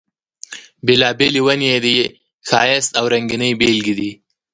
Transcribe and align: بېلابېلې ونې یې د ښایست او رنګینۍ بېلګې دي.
بېلابېلې 0.85 1.41
ونې 1.45 1.67
یې 1.73 1.77
د 1.85 1.87
ښایست 2.49 2.91
او 2.99 3.05
رنګینۍ 3.13 3.51
بېلګې 3.59 3.93
دي. 3.99 4.11